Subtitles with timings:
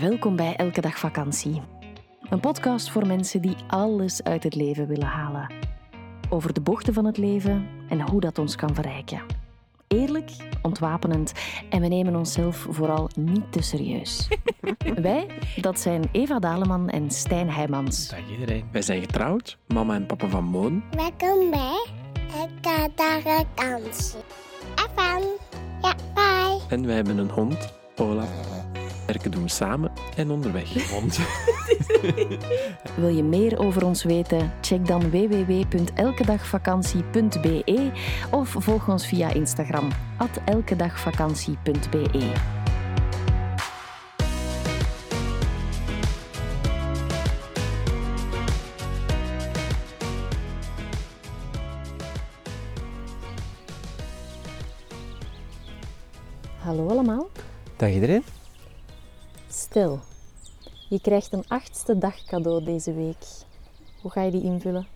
[0.00, 1.62] Welkom bij Elke Dag Vakantie.
[2.22, 5.52] Een podcast voor mensen die alles uit het leven willen halen.
[6.28, 9.22] Over de bochten van het leven en hoe dat ons kan verrijken.
[9.88, 10.30] Eerlijk,
[10.62, 11.32] ontwapenend
[11.70, 14.28] en we nemen onszelf vooral niet te serieus.
[15.02, 15.26] Wij,
[15.56, 18.08] dat zijn Eva Daleman en Stijn Heijmans.
[18.08, 18.64] Dag iedereen.
[18.72, 20.82] Wij zijn getrouwd, mama en papa van Moon.
[20.90, 21.86] Welkom bij
[22.34, 24.20] Elke Dag Vakantie.
[24.74, 25.22] FM.
[25.82, 26.60] Ja, bye.
[26.68, 28.24] En wij hebben een hond, Ola.
[29.10, 30.72] Werken doen we samen en onderweg.
[33.00, 34.52] Wil je meer over ons weten?
[34.60, 37.90] Check dan www.elkedagvakantie.be
[38.30, 39.88] of volg ons via Instagram
[40.44, 42.32] elkedagvakantie.be.
[56.58, 57.28] Hallo allemaal.
[57.76, 58.39] Dag iedereen.
[59.52, 60.00] Stil.
[60.88, 63.24] Je krijgt een achtste dag cadeau deze week.
[64.00, 64.86] Hoe ga je die invullen?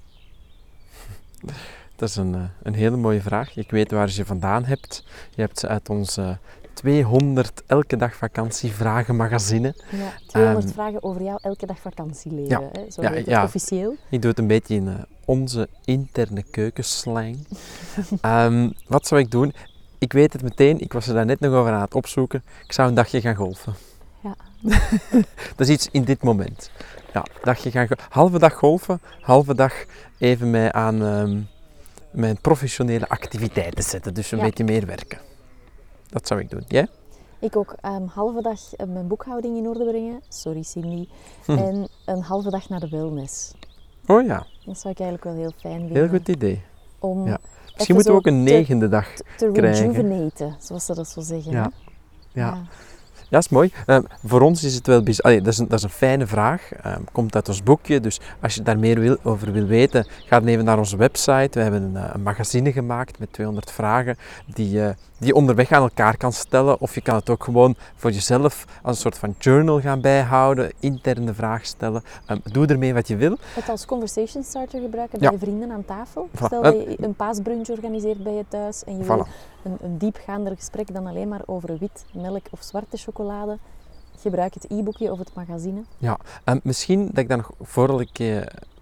[1.96, 3.56] Dat is een, eh, een hele mooie vraag.
[3.56, 5.04] Ik weet waar je ze vandaan hebt.
[5.34, 6.38] Je hebt ze uit onze
[6.74, 9.74] 200 elke dag vakantie vragenmagazine.
[9.90, 12.48] Ja, 200 Ehm, vragen over jouw elke dag vakantieleven.
[12.60, 12.90] ja, Hè?
[12.90, 13.44] Zo ja, het ja.
[13.44, 13.96] officieel.
[14.10, 17.46] Ik doe het een beetje in eh, onze interne keukenslang.
[18.20, 19.54] Ehm, wat zou ik doen?
[19.98, 22.42] Ik weet het meteen, ik was er daar net nog over aan het opzoeken.
[22.64, 23.74] Ik zou een dagje gaan golfen.
[24.24, 24.34] Ja.
[25.56, 26.70] Dat is iets in dit moment.
[27.12, 29.72] Ja, dagje gaan go- halve dag golfen, halve dag
[30.18, 31.40] even mij aan ehm,
[32.10, 34.14] mijn professionele activiteiten zetten.
[34.14, 34.44] Dus een Ja.
[34.44, 35.18] beetje meer werken.
[36.08, 36.64] Dat zou ik doen.
[36.68, 36.86] Jij?
[37.38, 40.20] Ik ook een halve dag eh, mijn boekhouding in orde brengen.
[40.28, 41.08] Sorry Cindy.
[41.44, 41.50] Hm.
[41.58, 43.52] En een halve dag naar de wellness.
[44.06, 45.96] Oh ja, Dat zou ik eigenlijk wel heel fijn vinden.
[45.96, 46.62] heel goed idee.
[46.98, 47.38] Om Ja.
[47.74, 49.06] Misschien moeten we ook een te- negende dag.
[49.36, 49.92] te krijgen.
[49.92, 51.52] rejuvenaten, zoals ze dat zo zeggen.
[51.52, 51.70] Ja.
[52.32, 52.62] Ja.
[53.28, 53.72] Ja, is mooi.
[53.86, 56.26] Eh, voor ons is het wel bijz- Allee, dat, is een, dat is een fijne
[56.26, 56.72] vraag.
[56.72, 58.00] Eh, komt uit ons boekje.
[58.00, 61.48] Dus als je daar meer wil, over wil weten, ga dan even naar onze website.
[61.52, 64.16] We hebben een, eh, een magazine gemaakt met 200 vragen
[64.54, 66.80] die, je die je onderweg aan elkaar kan stellen.
[66.80, 70.72] Of je kan het ook gewoon voor jezelf als een soort van journal gaan bijhouden.
[70.80, 72.02] Interne vraag stellen.
[72.26, 73.36] Eh, doe ermee wat je wil.
[73.54, 76.28] Het als conversation starter gebruiken bij je vrienden aan tafel.
[76.36, 76.44] Voilà.
[76.44, 79.28] Stel dat je een paasbrunch organiseert bij je thuis en je wil Voilà.
[79.62, 83.13] een, een diepgaander gesprek dan alleen maar over wit, melk of zwarte chocolade.
[84.20, 85.82] Gebruik het e-boekje of het magazine.
[86.44, 88.36] Ehm, misschien dat ik dan nog, voordat ik eh,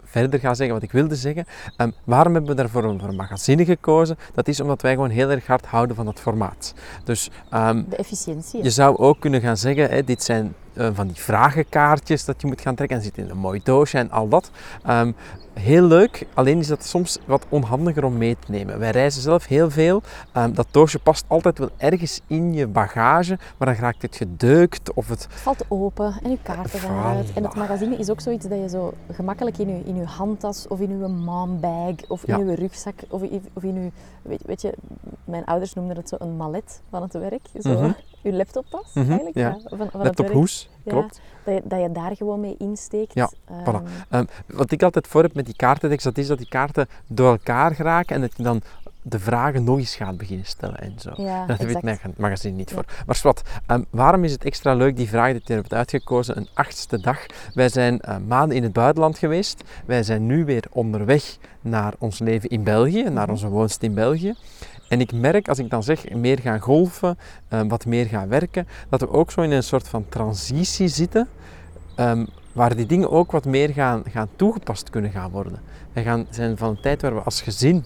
[0.05, 3.17] verder ga zeggen wat ik wilde zeggen, ehm, waarom hebben we daarvoor een, voor een
[3.17, 4.17] magazine gekozen?
[4.35, 6.75] Dat is omdat wij gewoon heel erg hard houden van het formaat.
[7.05, 8.63] Dus ehm, De efficiëntie.
[8.63, 12.47] je zou ook kunnen gaan zeggen, hè, dit zijn eh, van die vragenkaartjes dat je
[12.47, 14.51] moet gaan trekken en zit in een mooi doosje en al dat.
[14.85, 15.13] Ehm,
[15.53, 18.79] heel leuk, alleen is dat soms wat onhandiger om mee te nemen.
[18.79, 20.03] Wij reizen zelf heel veel.
[20.33, 24.93] Ehm, dat doosje past altijd wel ergens in je bagage, maar dan raakt het gedeukt
[24.93, 27.33] of het Het valt open en je kaarten gaan eruit.
[27.35, 27.59] En het Voilà.
[27.59, 30.99] magazine is ook zoiets dat je zo gemakkelijk in je, in je handtas of in
[30.99, 32.39] je mombag of Ja.
[32.39, 33.91] in je rugzak of, in- of in je...
[34.23, 34.75] Weet, weet je,
[35.25, 37.47] mijn ouders noemden het zo een mallet van het werk.
[37.61, 37.91] Zo, Mhm.
[38.23, 39.37] Je laptoptas Mhm, eigenlijk.
[39.37, 39.49] ja.
[39.49, 39.59] Ja.
[39.65, 40.39] Van, van het laptop werk.
[40.39, 41.21] hoes, Ja, klopt.
[41.45, 43.15] Dat je, dat je daar gewoon mee insteekt.
[43.15, 43.77] Ja, Ehm,
[44.11, 47.31] Ehm, wat ik altijd voor heb met die kaartentekst, dat is dat die kaarten door
[47.31, 48.61] elkaar geraken en dat je dan
[49.03, 51.11] de vragen nog eens gaat beginnen stellen en zo.
[51.17, 52.75] Ja, Dat weet mijn magazine niet Ja.
[52.75, 52.85] voor.
[53.07, 56.49] Maar wat, ehm, waarom is het extra leuk, die vraag die je hebt uitgekozen, een
[56.55, 57.19] achtste dag?
[57.55, 59.63] Wij zijn eh, maanden in het buitenland geweest.
[59.87, 63.31] Wij zijn nu weer onderweg naar ons leven in België, naar Mhm.
[63.31, 64.35] onze woonst in België.
[64.89, 67.19] En ik merk, als ik dan zeg meer gaan golfen,
[67.49, 71.29] ehm, wat meer gaan werken, dat we ook zo in een soort van transitie zitten,
[71.97, 75.61] ehm, waar die dingen ook wat meer gaan, gaan toegepast kunnen gaan worden.
[75.93, 77.85] Wij gaan, zijn van een tijd waar we als gezin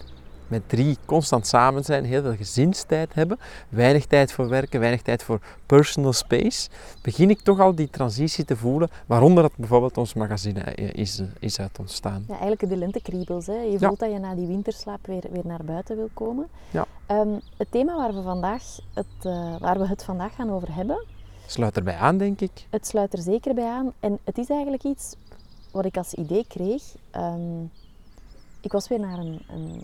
[0.49, 5.23] met drie constant samen zijn, heel veel gezinstijd hebben, weinig tijd voor werken, weinig tijd
[5.23, 6.69] voor personal space,
[7.03, 11.23] begin ik toch al die transitie te voelen, waaronder dat bijvoorbeeld ons magazine eh, is,
[11.39, 12.25] is uit ontstaan.
[12.29, 13.47] Ja, eigenlijk de lentekriebels.
[13.47, 13.55] Hè.
[13.61, 13.87] Je Ja.
[13.87, 16.47] voelt dat je na die winterslaap weer, weer naar buiten wil komen.
[16.71, 16.87] Ja.
[17.07, 18.63] Ehm, het thema waar we, vandaag
[18.95, 21.05] het, eh, waar we het vandaag gaan over hebben,
[21.47, 22.67] Sluit erbij aan, denk ik.
[22.71, 23.93] het sluit er zeker bij aan.
[24.01, 25.15] En het is eigenlijk iets
[25.73, 26.83] wat ik als idee kreeg.
[27.11, 27.63] Ehm,
[28.61, 29.83] ik was weer naar een, een...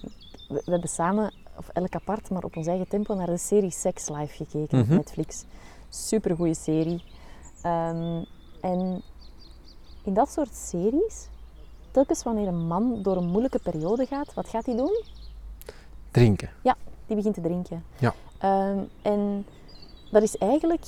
[0.53, 3.71] We we hebben samen, of elk apart, maar op ons eigen tempo, naar de serie
[3.71, 4.91] Sex Life gekeken Mhm.
[4.93, 5.45] op Netflix.
[5.89, 7.05] Super goede serie.
[7.63, 8.23] Ehm,
[8.61, 9.03] en
[10.05, 11.29] in dat soort series,
[11.91, 15.03] telkens wanneer een man door een moeilijke periode gaat, wat gaat hij doen?
[16.11, 16.51] Drinken.
[17.07, 17.85] Die begint te drinken.
[17.99, 18.15] Ja.
[18.39, 19.47] Ehm, en
[20.11, 20.85] dat is eigenlijk,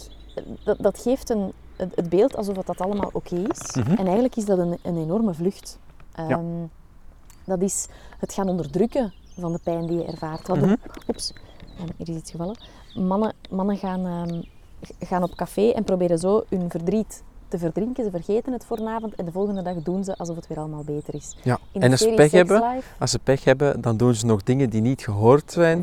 [0.65, 3.75] dat, dat geeft een, het beeld alsof dat allemaal oké is.
[3.75, 3.91] Mhm.
[3.91, 5.79] En eigenlijk is dat een, een enorme vlucht.
[6.13, 6.41] Ehm, Ja.
[7.45, 7.87] Dat is
[8.19, 10.47] het gaan onderdrukken van de pijn die je ervaart.
[10.49, 10.75] Wat Mhm.
[11.09, 11.33] Oeps,
[11.79, 12.57] ehm, er is iets gevallen.
[12.95, 14.43] Mannen, mannen gaan, ehm,
[15.07, 18.05] gaan op café en proberen zo hun verdriet te verdrinken.
[18.05, 20.59] Ze vergeten het voor een avond en de volgende dag doen ze alsof het weer
[20.59, 21.37] allemaal beter is.
[21.43, 21.59] Ja.
[21.73, 24.81] En als ze pech hebben, als ze pech hebben, dan doen ze nog dingen die
[24.81, 25.83] niet gehoord zijn.